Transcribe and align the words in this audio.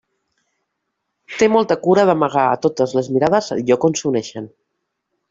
Té 1.41 1.49
molta 1.55 1.77
cura 1.83 2.05
d'amagar 2.11 2.47
a 2.53 2.57
totes 2.63 2.97
les 3.01 3.11
mirades 3.19 3.51
el 3.57 3.63
lloc 3.69 3.87
on 3.91 3.99
s'uneixen. 4.01 4.49